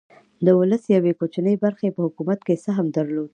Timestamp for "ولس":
0.59-0.83